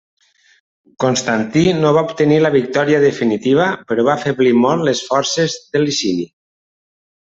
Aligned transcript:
Constantí 1.03 1.63
no 1.81 1.91
va 1.97 2.03
obtenir 2.11 2.39
la 2.45 2.51
victòria 2.57 3.01
definitiva 3.03 3.67
però 3.93 4.07
va 4.09 4.15
afeblir 4.15 4.55
molt 4.65 4.89
les 4.89 5.03
forces 5.11 5.59
de 5.77 5.83
Licini. 5.85 6.27